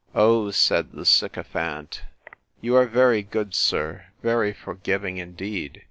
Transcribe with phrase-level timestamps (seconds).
[0.15, 2.05] O, said the sycophant,
[2.59, 5.79] you are very good, sir, very forgiving, indeed!